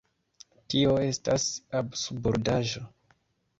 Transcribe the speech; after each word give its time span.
Tio 0.73 0.95
estas 1.09 1.47
absurdaĵo! 1.83 2.85